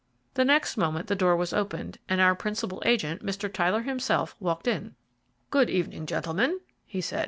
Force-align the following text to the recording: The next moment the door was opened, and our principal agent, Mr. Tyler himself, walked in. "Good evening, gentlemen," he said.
The 0.33 0.43
next 0.43 0.77
moment 0.77 1.05
the 1.05 1.15
door 1.15 1.35
was 1.35 1.53
opened, 1.53 1.99
and 2.09 2.19
our 2.19 2.33
principal 2.33 2.81
agent, 2.87 3.23
Mr. 3.23 3.53
Tyler 3.53 3.83
himself, 3.83 4.35
walked 4.39 4.67
in. 4.67 4.95
"Good 5.51 5.69
evening, 5.69 6.07
gentlemen," 6.07 6.59
he 6.87 7.01
said. 7.01 7.19